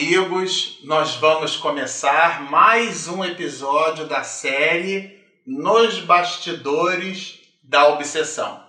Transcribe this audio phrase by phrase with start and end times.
[0.00, 5.14] amigos, nós vamos começar mais um episódio da série
[5.46, 8.64] Nos Bastidores da Obsessão.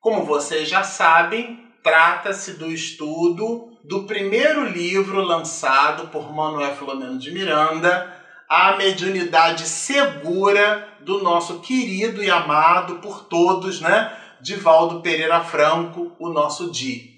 [0.00, 7.30] Como vocês já sabem, trata-se do estudo do primeiro livro lançado por Manuel Filomeno de
[7.30, 8.12] Miranda,
[8.48, 14.12] A Mediunidade Segura do nosso querido e amado por todos, né?
[14.40, 17.14] Divaldo Pereira Franco, o nosso Di.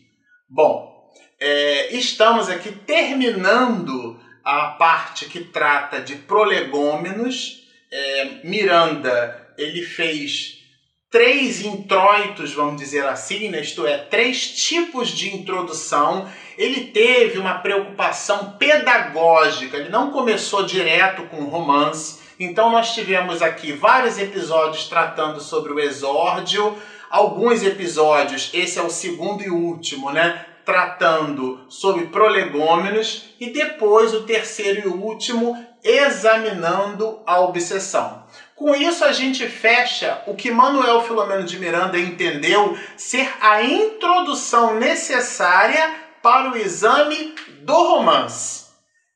[0.47, 0.96] Bom,
[1.41, 7.65] é, estamos aqui terminando a parte que trata de prolegômenos.
[7.91, 10.57] É, Miranda ele fez
[11.11, 13.61] três introitos, vamos dizer assim, né?
[13.61, 16.29] isto é, três tipos de introdução.
[16.59, 22.21] Ele teve uma preocupação pedagógica, ele não começou direto com romance.
[22.39, 26.77] Então, nós tivemos aqui vários episódios tratando sobre o exórdio,
[27.09, 30.45] alguns episódios, esse é o segundo e último, né?
[30.67, 38.27] Tratando sobre prolegômenos e depois o terceiro e último examinando a obsessão.
[38.57, 44.75] Com isso a gente fecha o que Manuel Filomeno de Miranda entendeu ser a introdução
[44.75, 48.67] necessária para o exame do romance.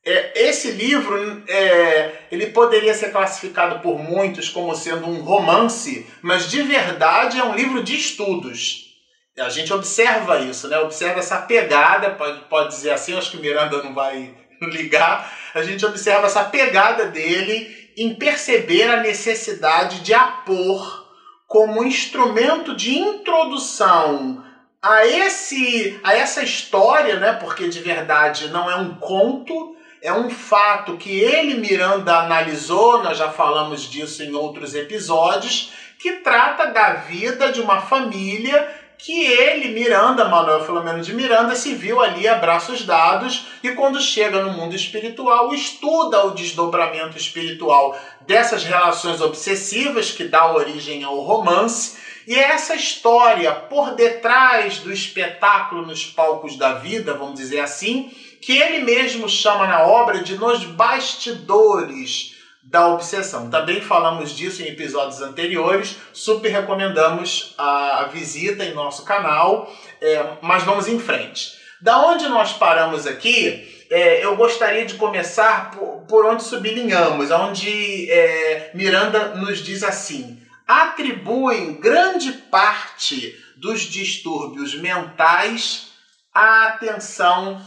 [0.03, 6.49] É, esse livro é, ele poderia ser classificado por muitos como sendo um romance, mas
[6.49, 8.90] de verdade é um livro de estudos.
[9.39, 10.77] A gente observa isso, né?
[10.79, 15.31] Observa essa pegada, pode, pode dizer assim, acho que o Miranda não vai ligar.
[15.53, 21.01] A gente observa essa pegada dele em perceber a necessidade de apor
[21.47, 24.43] como instrumento de introdução
[24.81, 27.33] a esse a essa história, né?
[27.33, 33.17] Porque de verdade não é um conto, é um fato que ele Miranda analisou, nós
[33.17, 39.69] já falamos disso em outros episódios, que trata da vida de uma família que ele,
[39.69, 44.51] Miranda, Manuel Filomeno de Miranda, se viu ali a braços dados e quando chega no
[44.51, 51.97] mundo espiritual, estuda o desdobramento espiritual dessas relações obsessivas que dá origem ao romance.
[52.27, 58.11] E é essa história por detrás do espetáculo nos palcos da vida, vamos dizer assim,
[58.39, 62.39] que ele mesmo chama na obra de nos bastidores
[62.71, 63.49] da obsessão.
[63.49, 70.63] Também falamos disso em episódios anteriores, super recomendamos a visita em nosso canal, é, mas
[70.63, 71.51] vamos em frente.
[71.81, 78.09] Da onde nós paramos aqui, é, eu gostaria de começar por, por onde sublinhamos, onde
[78.09, 85.89] é, Miranda nos diz assim: atribuem grande parte dos distúrbios mentais
[86.33, 87.61] à atenção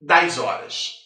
[0.00, 1.01] das horas.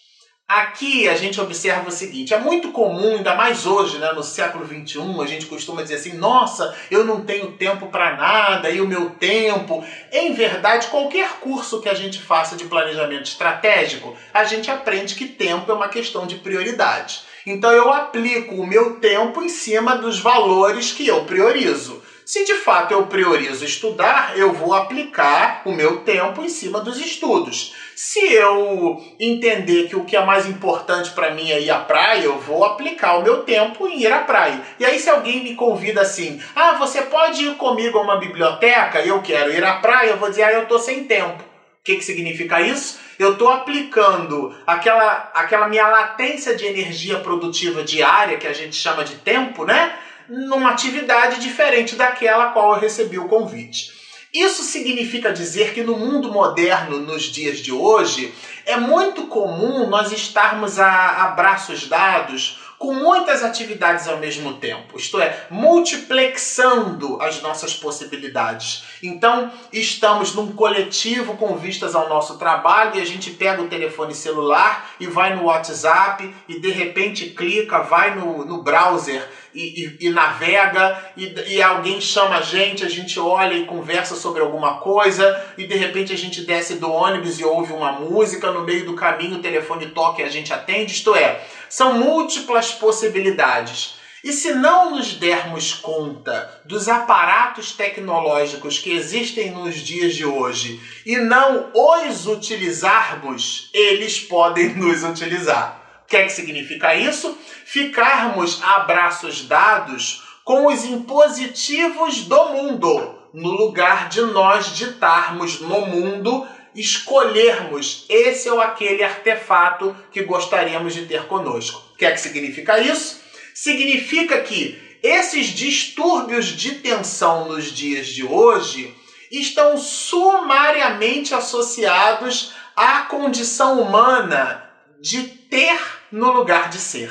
[0.49, 4.65] Aqui a gente observa o seguinte: é muito comum, ainda mais hoje, né, no século
[4.65, 8.87] XXI, a gente costuma dizer assim: nossa, eu não tenho tempo para nada, e o
[8.87, 9.84] meu tempo.
[10.12, 15.27] Em verdade, qualquer curso que a gente faça de planejamento estratégico, a gente aprende que
[15.27, 17.23] tempo é uma questão de prioridade.
[17.45, 22.01] Então eu aplico o meu tempo em cima dos valores que eu priorizo.
[22.25, 26.99] Se de fato eu priorizo estudar, eu vou aplicar o meu tempo em cima dos
[26.99, 27.73] estudos.
[27.97, 32.25] Se eu entender que o que é mais importante para mim é ir à praia,
[32.25, 34.61] eu vou aplicar o meu tempo em ir à praia.
[34.79, 39.01] E aí, se alguém me convida assim, ah, você pode ir comigo a uma biblioteca,
[39.01, 41.43] eu quero ir à praia, eu vou dizer, ah, eu estou sem tempo.
[41.43, 42.99] O que, que significa isso?
[43.19, 49.05] Eu estou aplicando aquela, aquela minha latência de energia produtiva diária, que a gente chama
[49.05, 49.97] de tempo, né?
[50.28, 53.96] numa atividade diferente daquela a qual eu recebi o convite.
[54.36, 58.34] Isso significa dizer que no mundo moderno, nos dias de hoje,
[58.66, 64.98] é muito comum nós estarmos a, a braços dados com muitas atividades ao mesmo tempo,
[64.98, 68.84] isto é, multiplexando as nossas possibilidades.
[69.02, 74.14] Então, estamos num coletivo com vistas ao nosso trabalho e a gente pega o telefone
[74.14, 80.06] celular e vai no WhatsApp e de repente clica, vai no, no browser e, e,
[80.06, 84.78] e navega e, e alguém chama a gente, a gente olha e conversa sobre alguma
[84.80, 88.84] coisa e de repente a gente desce do ônibus e ouve uma música, no meio
[88.84, 93.97] do caminho o telefone toca e a gente atende, isto é, são múltiplas possibilidades.
[94.22, 100.80] E se não nos dermos conta dos aparatos tecnológicos que existem nos dias de hoje
[101.06, 105.85] e não os utilizarmos, eles podem nos utilizar.
[106.06, 107.36] O que é que significa isso?
[107.64, 115.80] Ficarmos a braços dados com os impositivos do mundo, no lugar de nós ditarmos no
[115.80, 121.82] mundo, escolhermos esse ou aquele artefato que gostaríamos de ter conosco.
[121.94, 123.20] O que é que significa isso?
[123.53, 128.94] Significa que esses distúrbios de tensão nos dias de hoje
[129.28, 134.62] estão sumariamente associados à condição humana
[135.00, 137.10] de ter no lugar de ser.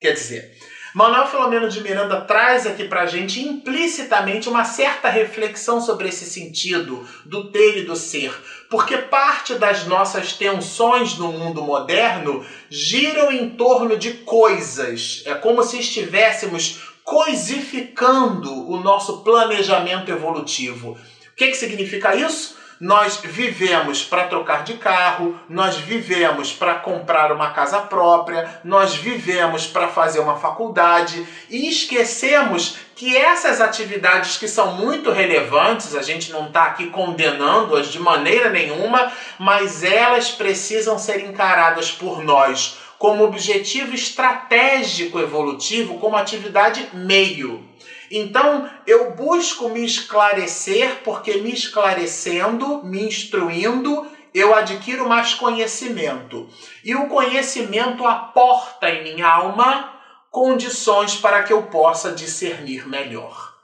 [0.00, 0.56] Quer dizer,
[0.96, 6.24] Manuel Filomeno de Miranda traz aqui para a gente implicitamente uma certa reflexão sobre esse
[6.24, 8.32] sentido do ter e do ser,
[8.70, 15.22] porque parte das nossas tensões no mundo moderno giram em torno de coisas.
[15.26, 20.92] É como se estivéssemos coisificando o nosso planejamento evolutivo.
[20.92, 22.56] O que, que significa isso?
[22.80, 29.66] Nós vivemos para trocar de carro, nós vivemos para comprar uma casa própria, nós vivemos
[29.66, 36.30] para fazer uma faculdade e esquecemos que essas atividades que são muito relevantes, a gente
[36.30, 43.24] não está aqui condenando-as de maneira nenhuma, mas elas precisam ser encaradas por nós como
[43.24, 47.65] objetivo estratégico evolutivo, como atividade meio.
[48.10, 56.48] Então eu busco me esclarecer, porque me esclarecendo, me instruindo, eu adquiro mais conhecimento.
[56.84, 59.94] E o conhecimento aporta em minha alma
[60.30, 63.54] condições para que eu possa discernir melhor.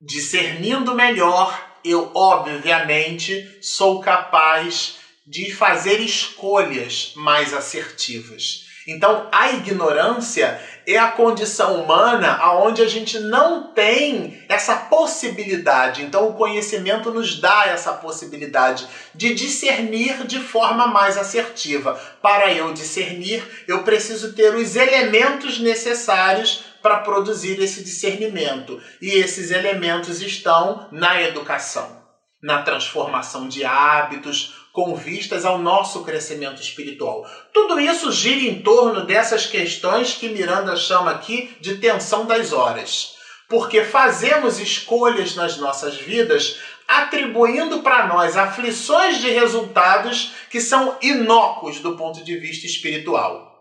[0.00, 4.96] Discernindo melhor, eu obviamente sou capaz
[5.26, 8.64] de fazer escolhas mais assertivas.
[8.86, 10.62] Então, a ignorância
[10.94, 16.02] é a condição humana aonde a gente não tem essa possibilidade.
[16.02, 22.00] Então, o conhecimento nos dá essa possibilidade de discernir de forma mais assertiva.
[22.22, 28.80] Para eu discernir, eu preciso ter os elementos necessários para produzir esse discernimento.
[29.02, 32.02] E esses elementos estão na educação,
[32.42, 37.28] na transformação de hábitos, com vistas ao nosso crescimento espiritual.
[37.52, 43.16] Tudo isso gira em torno dessas questões que Miranda chama aqui de tensão das horas.
[43.48, 51.80] Porque fazemos escolhas nas nossas vidas atribuindo para nós aflições de resultados que são inócuos
[51.80, 53.52] do ponto de vista espiritual.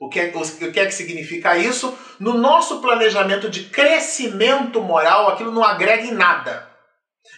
[0.00, 1.94] O que, é, o que é que significa isso?
[2.18, 6.71] No nosso planejamento de crescimento moral, aquilo não agrega em nada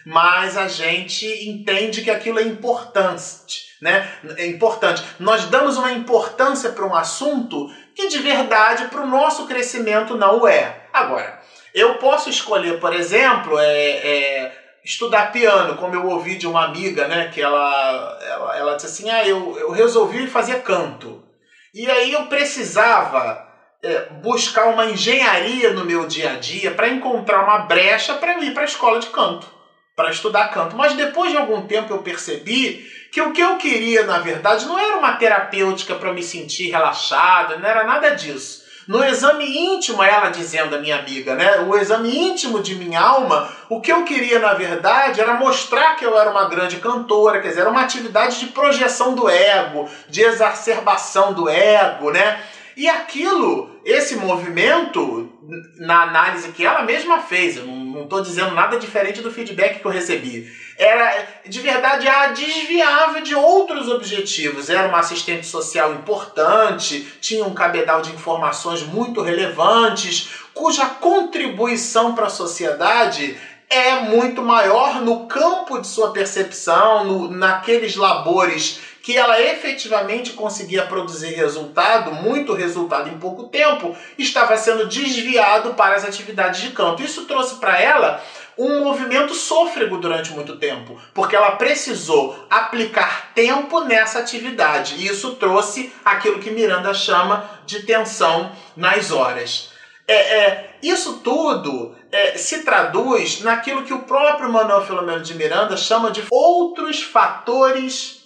[0.04, 4.06] mas a gente entende que aquilo é importante, né?
[4.36, 5.02] É importante.
[5.18, 10.46] Nós damos uma importância para um assunto que de verdade para o nosso crescimento não
[10.46, 10.88] é.
[10.92, 11.40] Agora,
[11.74, 14.52] eu posso escolher, por exemplo, é, é,
[14.84, 17.30] estudar piano, como eu ouvi de uma amiga, né?
[17.32, 21.24] Que ela, ela, ela disse assim: ah, eu, eu resolvi fazer canto.
[21.72, 23.48] E aí eu precisava
[23.82, 28.52] é, buscar uma engenharia no meu dia a dia para encontrar uma brecha para ir
[28.52, 29.53] para a escola de canto
[29.96, 30.76] para estudar canto.
[30.76, 34.78] Mas depois de algum tempo eu percebi que o que eu queria, na verdade, não
[34.78, 38.64] era uma terapêutica para me sentir relaxada, não era nada disso.
[38.86, 41.58] No exame íntimo, ela dizendo, a minha amiga, né?
[41.60, 46.04] O exame íntimo de minha alma, o que eu queria, na verdade, era mostrar que
[46.04, 50.20] eu era uma grande cantora, quer dizer, era uma atividade de projeção do ego, de
[50.20, 52.38] exacerbação do ego, né?
[52.76, 55.30] E aquilo, esse movimento,
[55.78, 59.84] na análise que ela mesma fez, eu não estou dizendo nada diferente do feedback que
[59.84, 64.68] eu recebi, era de verdade a desviava de outros objetivos.
[64.68, 72.26] Era uma assistente social importante, tinha um cabedal de informações muito relevantes, cuja contribuição para
[72.26, 73.36] a sociedade
[73.70, 80.86] é muito maior no campo de sua percepção, no, naqueles labores que ela efetivamente conseguia
[80.86, 87.02] produzir resultado, muito resultado em pouco tempo, estava sendo desviado para as atividades de campo.
[87.02, 88.24] Isso trouxe para ela
[88.56, 94.94] um movimento sôfrego durante muito tempo, porque ela precisou aplicar tempo nessa atividade.
[94.94, 99.70] E isso trouxe aquilo que Miranda chama de tensão nas horas.
[100.08, 105.76] É, é, isso tudo é, se traduz naquilo que o próprio Manuel Filomeno de Miranda
[105.76, 108.23] chama de outros fatores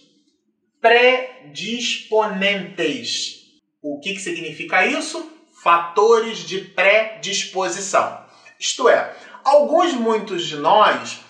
[0.80, 3.36] predisponentes.
[3.82, 5.30] O que, que significa isso?
[5.62, 8.26] Fatores de predisposição.
[8.58, 11.20] Isto é, alguns, muitos de nós,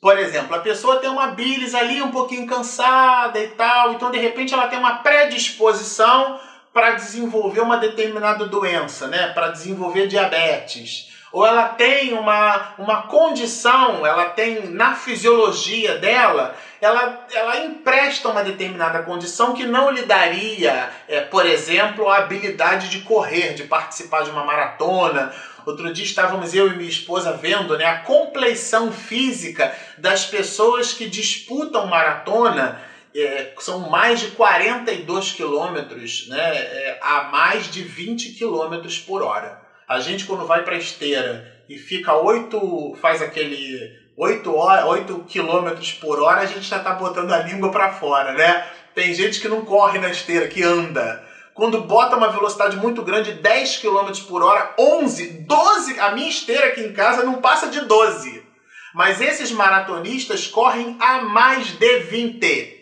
[0.00, 4.18] por exemplo, a pessoa tem uma bilis ali um pouquinho cansada e tal, então de
[4.18, 6.38] repente ela tem uma predisposição
[6.72, 9.28] para desenvolver uma determinada doença, né?
[9.28, 17.26] Para desenvolver diabetes ou ela tem uma, uma condição, ela tem na fisiologia dela, ela,
[17.32, 23.00] ela empresta uma determinada condição que não lhe daria, é, por exemplo, a habilidade de
[23.00, 25.32] correr, de participar de uma maratona.
[25.64, 31.08] Outro dia estávamos eu e minha esposa vendo né, a compleição física das pessoas que
[31.08, 32.78] disputam maratona.
[33.14, 39.61] É, são mais de 42 quilômetros né, é, a mais de 20 quilômetros por hora.
[39.92, 43.78] A gente quando vai para esteira e fica 8, faz aquele
[44.16, 48.32] 8, horas, 8 quilômetros por hora, a gente já está botando a língua para fora,
[48.32, 48.66] né?
[48.94, 51.22] Tem gente que não corre na esteira, que anda.
[51.52, 56.68] quando bota uma velocidade muito grande, 10 km por hora, 11, 12, a minha esteira
[56.68, 58.42] aqui em casa não passa de 12.
[58.94, 62.80] Mas esses maratonistas correm a mais de 20.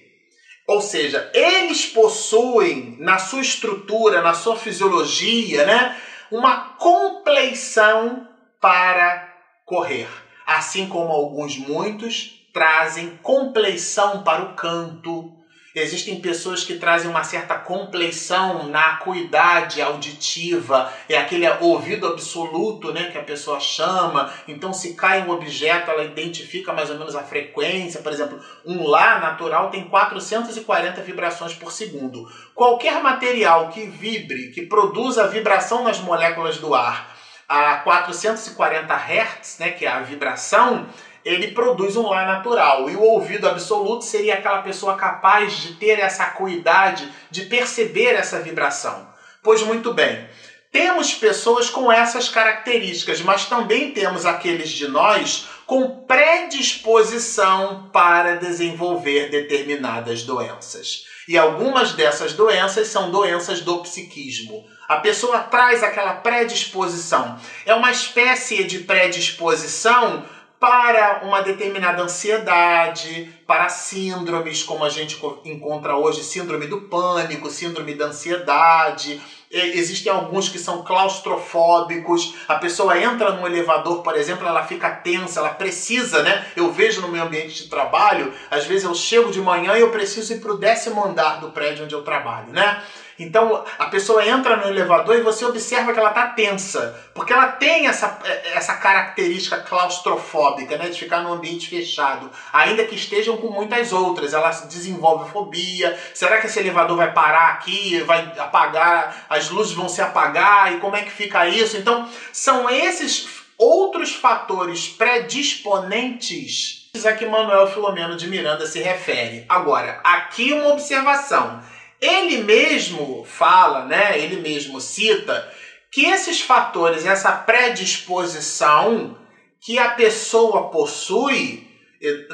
[0.68, 5.96] Ou seja, eles possuem na sua estrutura, na sua fisiologia, né,
[6.30, 8.26] uma compleição
[8.60, 9.28] para
[9.64, 10.08] correr.
[10.46, 15.32] Assim como alguns muitos trazem compleição para o canto,
[15.72, 23.10] Existem pessoas que trazem uma certa compleição na acuidade auditiva, é aquele ouvido absoluto né,
[23.10, 24.32] que a pessoa chama.
[24.48, 28.02] Então, se cai um objeto, ela identifica mais ou menos a frequência.
[28.02, 32.28] Por exemplo, um Lá natural tem 440 vibrações por segundo.
[32.54, 39.70] Qualquer material que vibre, que produza vibração nas moléculas do ar a 440 Hz, né,
[39.70, 40.86] que é a vibração,
[41.24, 42.88] ele produz um lá natural.
[42.90, 48.40] E o ouvido absoluto seria aquela pessoa capaz de ter essa acuidade, de perceber essa
[48.40, 49.08] vibração.
[49.42, 50.28] Pois muito bem,
[50.72, 59.30] temos pessoas com essas características, mas também temos aqueles de nós com predisposição para desenvolver
[59.30, 61.04] determinadas doenças.
[61.26, 64.64] E algumas dessas doenças são doenças do psiquismo.
[64.88, 67.38] A pessoa traz aquela predisposição.
[67.64, 70.24] É uma espécie de predisposição
[70.60, 77.94] para uma determinada ansiedade, para síndromes, como a gente encontra hoje, síndrome do pânico, síndrome
[77.94, 79.20] da ansiedade.
[79.50, 82.34] Existem alguns que são claustrofóbicos.
[82.46, 86.46] A pessoa entra num elevador, por exemplo, ela fica tensa, ela precisa, né?
[86.54, 89.90] Eu vejo no meu ambiente de trabalho, às vezes eu chego de manhã e eu
[89.90, 92.82] preciso ir para o décimo andar do prédio onde eu trabalho, né?
[93.20, 97.48] Então a pessoa entra no elevador e você observa que ela está tensa, porque ela
[97.48, 98.18] tem essa,
[98.54, 104.32] essa característica claustrofóbica, né, de ficar num ambiente fechado, ainda que estejam com muitas outras.
[104.32, 105.96] Ela desenvolve fobia.
[106.14, 110.78] Será que esse elevador vai parar aqui, vai apagar, as luzes vão se apagar e
[110.78, 111.76] como é que fica isso?
[111.76, 119.44] Então são esses outros fatores predisponentes a que Manuel Filomeno de Miranda se refere.
[119.48, 121.62] Agora, aqui uma observação.
[122.00, 125.52] Ele mesmo fala, né, ele mesmo cita
[125.90, 129.18] que esses fatores, essa predisposição
[129.60, 131.68] que a pessoa possui,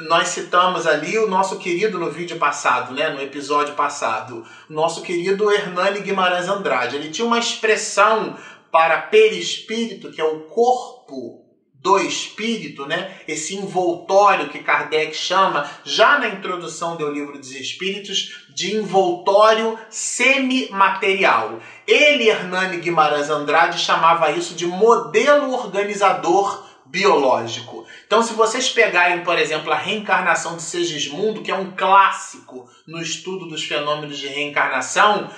[0.07, 5.51] nós citamos ali o nosso querido no vídeo passado, né, no episódio passado, nosso querido
[5.51, 6.95] Hernani Guimarães Andrade.
[6.95, 8.37] Ele tinha uma expressão
[8.71, 11.45] para perispírito, que é o corpo
[11.81, 13.21] do espírito, né?
[13.27, 21.59] esse envoltório que Kardec chama, já na introdução do livro dos Espíritos, de envoltório semimaterial.
[21.85, 27.85] Ele, Hernani Guimarães Andrade, chamava isso de modelo organizador biológico.
[28.07, 32.99] Então, se vocês pegarem, por exemplo, a reencarnação de Segismundo, que é um clássico no
[32.99, 35.29] estudo dos fenômenos de reencarnação,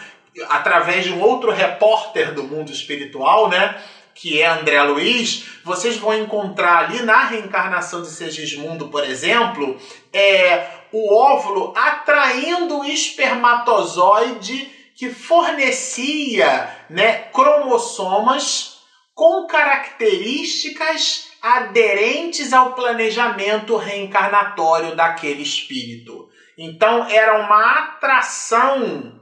[0.47, 3.83] através de um outro repórter do mundo espiritual, né?
[4.13, 9.79] Que é André Luiz, vocês vão encontrar ali na reencarnação de Segismundo, por exemplo,
[10.11, 18.79] é, o óvulo atraindo o espermatozoide que fornecia né, cromossomas
[19.13, 26.27] com características aderentes ao planejamento reencarnatório daquele espírito.
[26.57, 29.17] Então era uma atração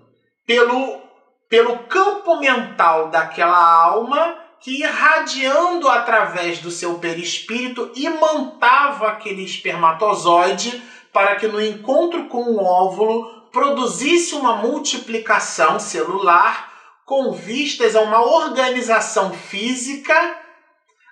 [0.45, 0.99] pelo,
[1.47, 10.81] pelo campo mental daquela alma que irradiando através do seu perispírito imantava aquele espermatozoide
[11.13, 16.73] para que no encontro com o óvulo produzisse uma multiplicação celular
[17.05, 20.13] com vistas a uma organização física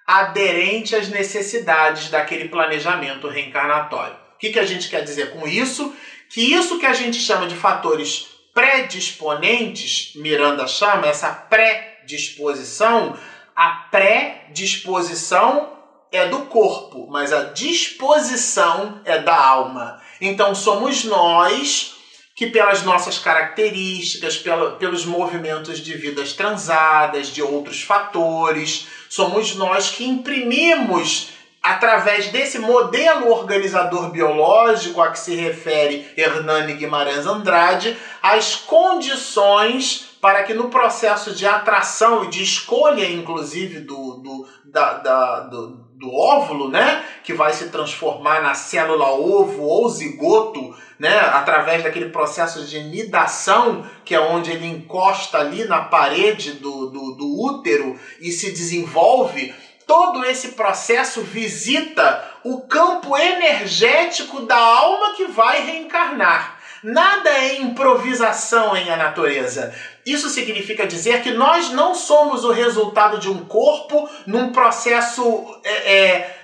[0.06, 4.16] aderente às necessidades daquele planejamento reencarnatório.
[4.36, 5.96] O que, que a gente quer dizer com isso?
[6.30, 13.18] Que isso que a gente chama de fatores predisponentes, Miranda chama, essa predisposição,
[13.56, 15.74] a predisposição
[16.12, 20.02] é do corpo, mas a disposição é da alma.
[20.20, 21.94] Então somos nós
[22.36, 24.44] que pelas nossas características,
[24.78, 31.30] pelos movimentos de vidas transadas, de outros fatores, somos nós que imprimimos
[31.64, 40.44] através desse modelo organizador biológico a que se refere Hernani Guimarães Andrade, as condições para
[40.44, 46.14] que no processo de atração e de escolha, inclusive, do, do, da, da, do, do
[46.14, 52.66] óvulo, né, que vai se transformar na célula ovo ou zigoto, né, através daquele processo
[52.66, 58.32] de nidação, que é onde ele encosta ali na parede do, do, do útero e
[58.32, 59.54] se desenvolve,
[59.86, 66.55] todo esse processo visita o campo energético da alma que vai reencarnar.
[66.86, 69.74] Nada é improvisação em a natureza.
[70.06, 75.24] Isso significa dizer que nós não somos o resultado de um corpo num processo
[75.64, 76.38] é, é,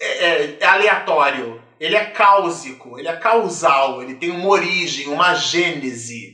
[0.00, 1.62] é, é aleatório.
[1.78, 6.31] Ele é cáusico, ele é causal, ele tem uma origem, uma gênese.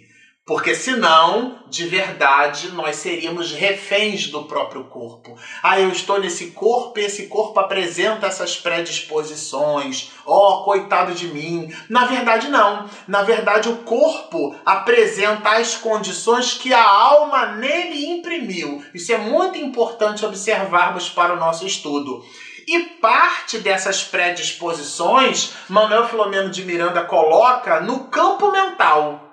[0.49, 5.37] Porque senão, de verdade, nós seríamos reféns do próprio corpo.
[5.63, 10.11] Ah, eu estou nesse corpo e esse corpo apresenta essas predisposições.
[10.25, 11.71] Oh, coitado de mim.
[11.91, 12.89] Na verdade, não.
[13.07, 18.83] Na verdade, o corpo apresenta as condições que a alma nele imprimiu.
[18.95, 22.25] Isso é muito importante observarmos para o nosso estudo.
[22.67, 29.28] E parte dessas predisposições, Manuel Filomeno de Miranda coloca no campo mental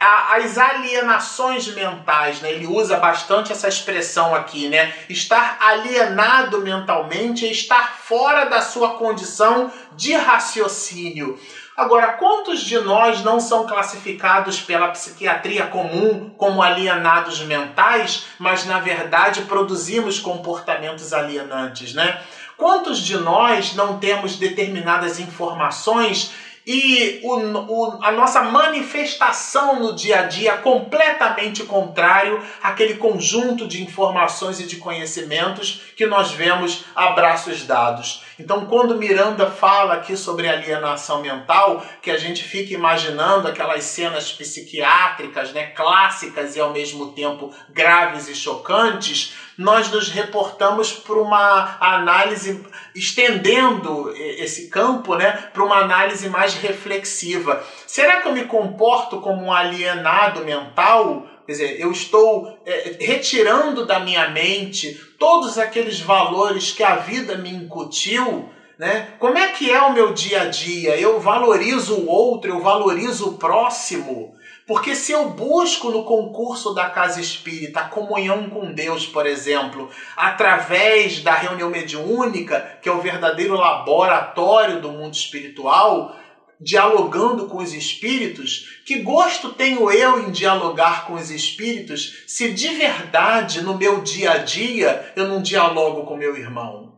[0.00, 2.50] as alienações mentais, né?
[2.52, 4.94] Ele usa bastante essa expressão aqui, né?
[5.10, 11.38] Estar alienado mentalmente é estar fora da sua condição de raciocínio.
[11.76, 18.80] Agora, quantos de nós não são classificados pela psiquiatria comum como alienados mentais, mas na
[18.80, 22.22] verdade produzimos comportamentos alienantes, né?
[22.56, 26.32] Quantos de nós não temos determinadas informações
[26.66, 33.82] e o, o, a nossa manifestação no dia a dia completamente contrário àquele conjunto de
[33.82, 38.22] informações e de conhecimentos que nós vemos a braços dados.
[38.38, 44.32] Então, quando Miranda fala aqui sobre alienação mental, que a gente fica imaginando aquelas cenas
[44.32, 51.76] psiquiátricas, né, clássicas e ao mesmo tempo graves e chocantes, nós nos reportamos para uma
[51.78, 52.64] análise,
[52.94, 57.62] estendendo esse campo né, para uma análise mais reflexiva.
[57.86, 61.26] Será que eu me comporto como um alienado mental?
[61.44, 67.36] Quer dizer, eu estou é, retirando da minha mente todos aqueles valores que a vida
[67.36, 68.48] me incutiu.
[68.78, 69.08] Né?
[69.18, 70.98] Como é que é o meu dia a dia?
[70.98, 74.34] Eu valorizo o outro, eu valorizo o próximo.
[74.70, 79.90] Porque se eu busco no concurso da casa espírita a comunhão com Deus, por exemplo,
[80.16, 86.16] através da reunião mediúnica, que é o verdadeiro laboratório do mundo espiritual,
[86.60, 92.68] dialogando com os espíritos, que gosto tenho eu em dialogar com os espíritos se de
[92.68, 96.96] verdade no meu dia a dia eu não dialogo com meu irmão?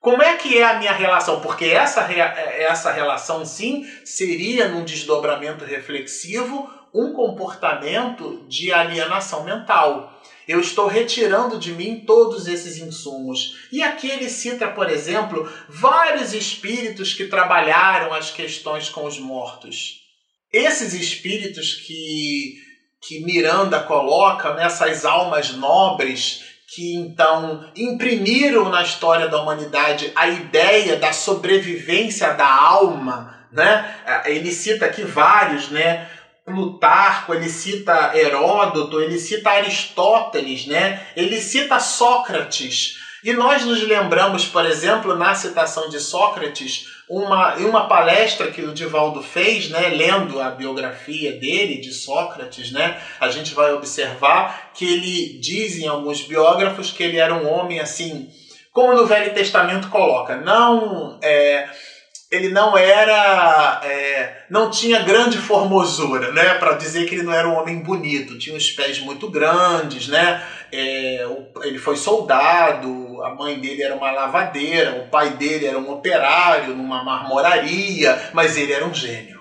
[0.00, 1.42] Como é que é a minha relação?
[1.42, 10.22] Porque essa, essa relação, sim, seria num desdobramento reflexivo um comportamento de alienação mental.
[10.46, 13.66] Eu estou retirando de mim todos esses insumos.
[13.72, 20.02] E aqui ele cita, por exemplo, vários espíritos que trabalharam as questões com os mortos.
[20.52, 22.54] Esses espíritos que,
[23.02, 30.96] que Miranda coloca nessas almas nobres que então imprimiram na história da humanidade a ideia
[30.96, 33.94] da sobrevivência da alma, né?
[34.24, 36.08] Ele cita aqui vários, né?
[36.44, 41.06] Plutarco, ele cita Heródoto, ele cita Aristóteles, né?
[41.16, 42.96] Ele cita Sócrates.
[43.24, 48.74] E nós nos lembramos, por exemplo, na citação de Sócrates, uma, uma palestra que o
[48.74, 54.84] Divaldo fez, né, lendo a biografia dele, de Sócrates, né, a gente vai observar que
[54.84, 58.28] ele diz em alguns biógrafos que ele era um homem assim,
[58.70, 61.66] como no Velho Testamento coloca, não é,
[62.30, 67.48] ele não era, é, não tinha grande formosura, né, para dizer que ele não era
[67.48, 71.26] um homem bonito, tinha os pés muito grandes, né, é,
[71.62, 76.74] ele foi soldado, a mãe dele era uma lavadeira, o pai dele era um operário
[76.74, 79.33] numa marmoraria, mas ele era um gênio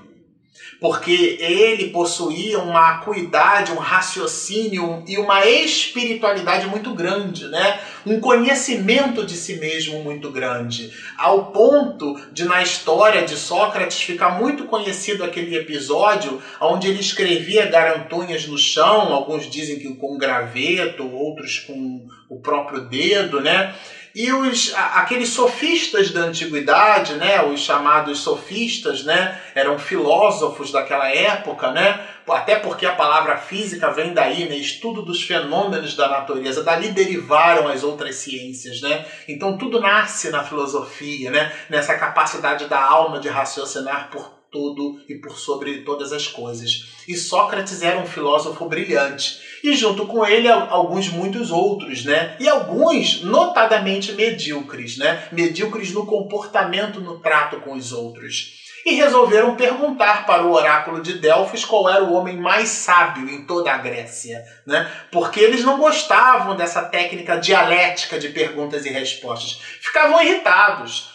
[0.84, 7.80] porque ele possuía uma acuidade, um raciocínio e uma espiritualidade muito grande, né?
[8.06, 14.32] Um conhecimento de si mesmo muito grande, ao ponto de na história de Sócrates ficar
[14.32, 21.10] muito conhecido aquele episódio onde ele escrevia garantunhas no chão, alguns dizem que com graveto,
[21.10, 23.74] outros com o próprio dedo, né?
[24.15, 31.71] E os, aqueles sofistas da antiguidade, né, os chamados sofistas, né, eram filósofos daquela época,
[31.71, 31.99] né,
[32.30, 37.67] até porque a palavra física vem daí, né, estudo dos fenômenos da natureza, dali derivaram
[37.67, 39.06] as outras ciências, né?
[39.28, 45.15] Então tudo nasce na filosofia, né, nessa capacidade da alma de raciocinar por tudo e
[45.15, 46.86] por sobre todas as coisas.
[47.08, 49.53] E Sócrates era um filósofo brilhante.
[49.63, 52.36] E junto com ele alguns muitos outros, né?
[52.38, 55.23] E alguns notadamente medíocres, né?
[55.32, 58.62] Medíocres no comportamento, no trato com os outros.
[58.86, 63.45] E resolveram perguntar para o oráculo de Delfos qual era o homem mais sábio em
[63.45, 64.91] toda a Grécia, né?
[65.10, 69.62] Porque eles não gostavam dessa técnica dialética de perguntas e respostas.
[69.80, 71.12] Ficavam irritados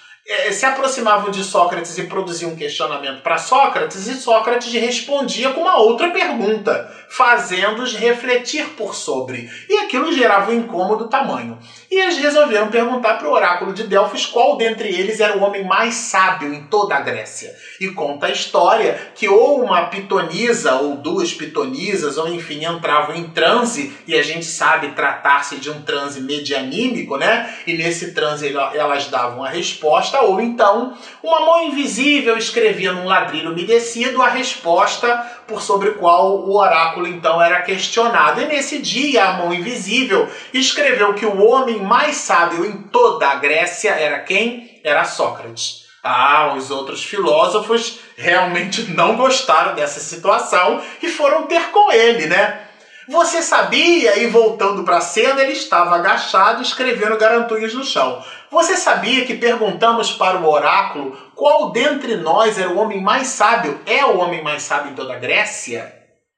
[0.50, 5.78] se aproximavam de Sócrates e produziam um questionamento para Sócrates, e Sócrates respondia com uma
[5.78, 9.50] outra pergunta, fazendo-os refletir por sobre.
[9.68, 11.58] E aquilo gerava um incômodo tamanho.
[11.90, 15.64] E eles resolveram perguntar para o oráculo de Delfos qual dentre eles era o homem
[15.64, 17.54] mais sábio em toda a Grécia.
[17.80, 23.30] E conta a história que ou uma pitonisa, ou duas pitonisas, ou enfim, entravam em
[23.30, 27.54] transe, e a gente sabe tratar-se de um transe medianímico, né?
[27.66, 33.52] E nesse transe elas davam a resposta, ou então uma mão invisível escrevia num ladrilho
[33.52, 38.40] umedecido a resposta por sobre qual o oráculo então era questionado.
[38.40, 43.36] E nesse dia a mão invisível escreveu que o homem mais sábio em toda a
[43.36, 44.80] Grécia era quem?
[44.84, 45.86] Era Sócrates.
[46.02, 52.67] Ah, os outros filósofos realmente não gostaram dessa situação e foram ter com ele, né?
[53.08, 54.18] Você sabia?
[54.18, 58.22] E voltando para a cena, ele estava agachado escrevendo garantuas no chão.
[58.50, 63.80] Você sabia que perguntamos para o oráculo qual dentre nós era o homem mais sábio?
[63.86, 65.94] É o homem mais sábio em toda a Grécia?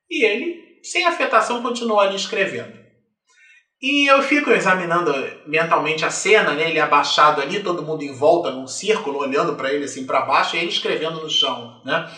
[0.09, 2.79] E ele, sem afetação, continuou ali escrevendo.
[3.83, 5.13] E eu fico examinando
[5.47, 6.69] mentalmente a cena, né?
[6.69, 10.55] Ele abaixado ali, todo mundo em volta num círculo, olhando para ele assim para baixo,
[10.55, 12.09] e ele escrevendo no chão, né?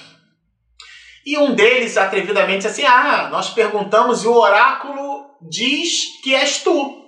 [1.25, 7.01] E um deles, atrevidamente, assim: Ah, nós perguntamos e o oráculo diz que és tu.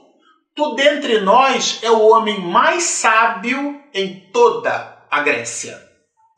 [0.54, 5.76] Tu dentre nós é o homem mais sábio em toda a Grécia.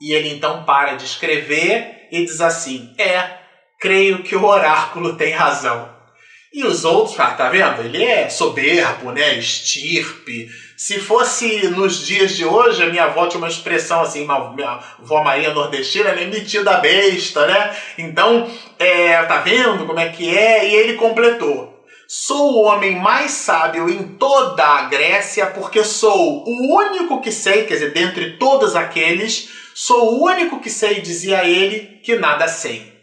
[0.01, 3.39] E ele então para de escrever e diz assim: É,
[3.79, 5.95] creio que o oráculo tem razão.
[6.53, 7.83] E os outros, ah, tá vendo?
[7.83, 9.35] Ele é soberbo, né?
[9.35, 10.49] Estirpe.
[10.77, 14.79] Se fosse nos dias de hoje, a minha avó tinha uma expressão assim, uma, minha
[14.99, 16.27] avó Maria nordestina, né?
[16.27, 17.75] Metida besta, né?
[17.97, 20.69] Então, é, tá vendo como é que é?
[20.69, 21.75] E ele completou.
[22.07, 27.65] Sou o homem mais sábio em toda a Grécia, porque sou o único que sei,
[27.65, 32.95] quer dizer, dentre todos aqueles, sou o único que sei, dizia ele, que nada sei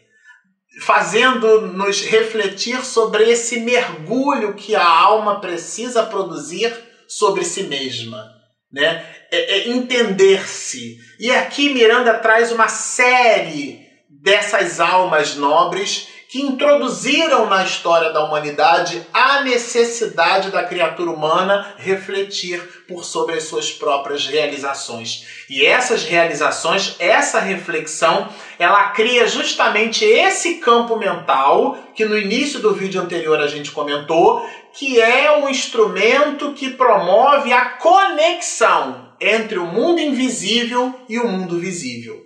[0.82, 6.74] fazendo-nos refletir sobre esse mergulho que a alma precisa produzir
[7.17, 8.34] sobre si mesma,
[8.71, 9.06] né?
[9.32, 10.97] É, é entender-se.
[11.19, 19.06] E aqui Miranda traz uma série dessas almas nobres que introduziram na história da humanidade
[19.13, 25.46] a necessidade da criatura humana refletir por sobre as suas próprias realizações.
[25.48, 32.74] E essas realizações, essa reflexão, ela cria justamente esse campo mental que no início do
[32.74, 34.43] vídeo anterior a gente comentou,
[34.74, 41.60] que é um instrumento que promove a conexão entre o mundo invisível e o mundo
[41.60, 42.23] visível.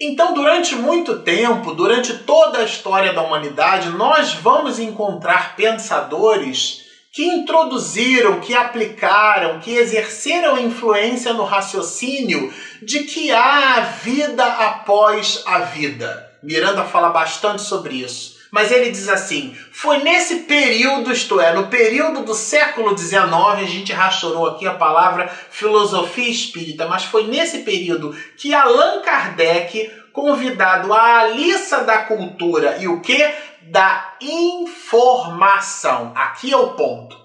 [0.00, 7.24] Então, durante muito tempo, durante toda a história da humanidade, nós vamos encontrar pensadores que
[7.24, 12.52] introduziram, que aplicaram, que exerceram influência no raciocínio
[12.82, 16.28] de que há vida após a vida.
[16.42, 18.33] Miranda fala bastante sobre isso.
[18.54, 23.64] Mas ele diz assim: foi nesse período, isto é, no período do século XIX, a
[23.64, 30.92] gente rachorou aqui a palavra filosofia espírita, mas foi nesse período que Allan Kardec, convidado
[30.92, 33.28] à Aliça da Cultura e o que?
[33.62, 36.12] Da informação.
[36.14, 37.18] Aqui é o ponto.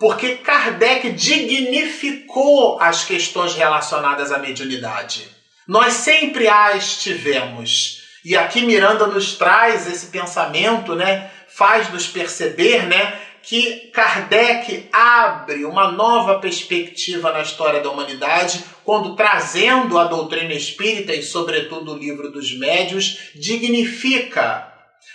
[0.00, 5.28] Porque Kardec dignificou as questões relacionadas à mediunidade.
[5.64, 11.28] Nós sempre as tivemos e aqui Miranda nos traz esse pensamento, né?
[11.48, 13.18] Faz nos perceber, né?
[13.42, 21.12] Que Kardec abre uma nova perspectiva na história da humanidade, quando trazendo a doutrina espírita
[21.12, 24.71] e, sobretudo, o livro dos médios, dignifica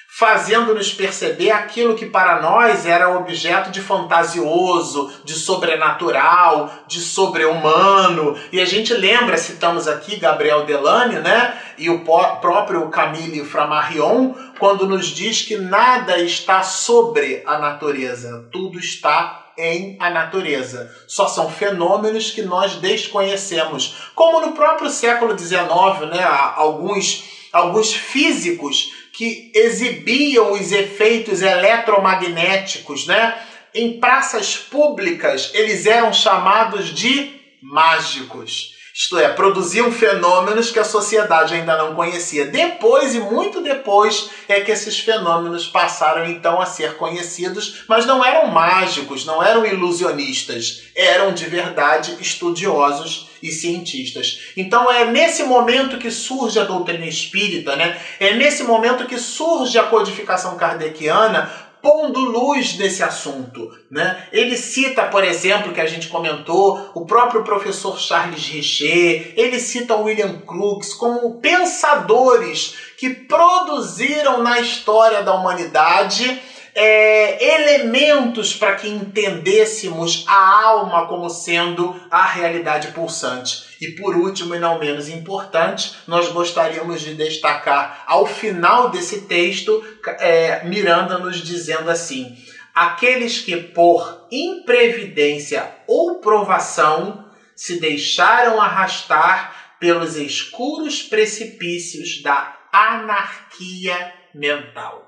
[0.10, 8.36] fazendo-nos perceber aquilo que para nós era objeto de fantasioso, de sobrenatural, de sobre-humano.
[8.52, 11.62] E a gente lembra, citamos aqui Gabriel Delane, né?
[11.78, 18.80] E o próprio Camille Flammarion, quando nos diz que nada está sobre a natureza, tudo
[18.80, 20.91] está em a natureza.
[21.08, 23.96] Só são fenômenos que nós desconhecemos.
[24.15, 26.24] Como no próprio século XIX, né,
[26.56, 33.36] alguns, alguns físicos que exibiam os efeitos eletromagnéticos, né?
[33.73, 38.77] Em praças públicas, eles eram chamados de mágicos.
[38.98, 42.48] Isto é, produziam fenômenos que a sociedade ainda não conhecia.
[42.48, 48.26] Depois e muito depois é que esses fenômenos passaram então a ser conhecidos, mas não
[48.26, 54.40] eram mágicos, não eram ilusionistas, eram de verdade estudiosos e cientistas.
[54.58, 58.02] Então é nesse momento que surge a doutrina espírita, né?
[58.20, 63.70] É nesse momento que surge a codificação kardeciana pondo luz nesse assunto.
[63.90, 64.28] Né?
[64.32, 69.96] Ele cita, por exemplo, que a gente comentou, o próprio professor Charles Richer, ele cita
[69.96, 76.42] William Crookes como pensadores que produziram na história da humanidade
[76.80, 83.66] é, elementos para que entendêssemos a alma como sendo a realidade pulsante.
[83.82, 89.84] E por último, e não menos importante, nós gostaríamos de destacar ao final desse texto
[90.20, 92.38] é, Miranda nos dizendo assim:
[92.76, 105.07] aqueles que por imprevidência ou provação se deixaram arrastar pelos escuros precipícios da anarquia mental.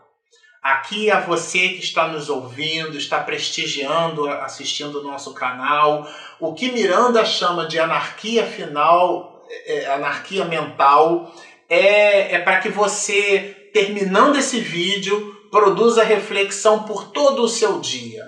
[0.69, 6.07] Aqui a você que está nos ouvindo, está prestigiando, assistindo o nosso canal.
[6.39, 11.33] O que Miranda chama de anarquia final, é, é anarquia mental,
[11.67, 18.23] é, é para que você, terminando esse vídeo, produza reflexão por todo o seu dia.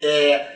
[0.00, 0.46] É,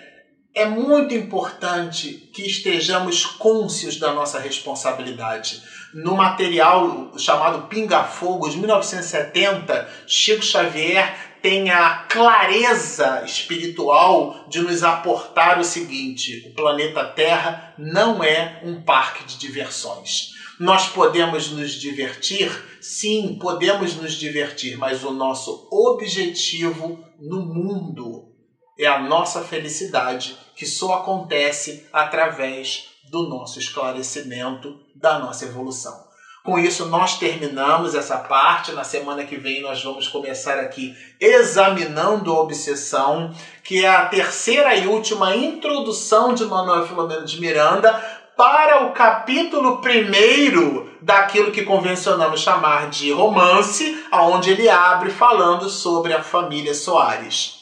[0.54, 5.60] é muito importante que estejamos cônscios da nossa responsabilidade.
[6.00, 14.84] No material chamado Pinga Fogo, de 1970, Chico Xavier tem a clareza espiritual de nos
[14.84, 20.30] aportar o seguinte: o planeta Terra não é um parque de diversões.
[20.60, 22.48] Nós podemos nos divertir?
[22.80, 28.28] Sim, podemos nos divertir, mas o nosso objetivo no mundo
[28.78, 36.08] é a nossa felicidade, que só acontece através do nosso esclarecimento, da nossa evolução.
[36.44, 38.72] Com isso, nós terminamos essa parte.
[38.72, 44.74] Na semana que vem, nós vamos começar aqui examinando a obsessão, que é a terceira
[44.74, 47.92] e última introdução de Manuel Filomeno de Miranda
[48.34, 56.12] para o capítulo primeiro daquilo que convencionamos chamar de romance, aonde ele abre falando sobre
[56.14, 57.57] a família Soares.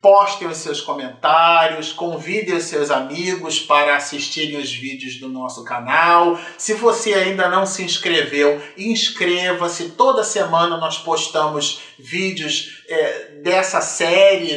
[0.00, 6.38] Postem os seus comentários, convidem os seus amigos para assistirem os vídeos do nosso canal.
[6.56, 9.90] Se você ainda não se inscreveu, inscreva-se.
[9.90, 14.56] Toda semana nós postamos vídeos é, dessa série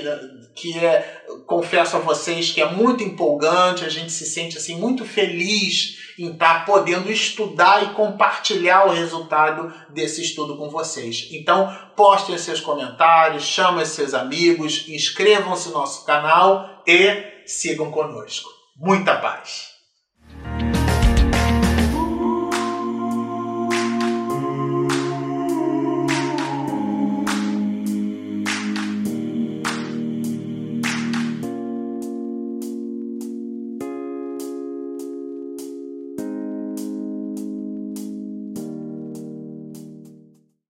[0.56, 3.86] que é, confesso a vocês que é muito empolgante.
[3.86, 9.74] A gente se sente assim muito feliz em estar podendo estudar e compartilhar o resultado
[9.90, 11.30] desse estudo com vocês.
[11.32, 18.50] Então, postem seus comentários, chamem seus amigos, inscrevam-se no nosso canal e sigam conosco.
[18.78, 19.73] Muita paz!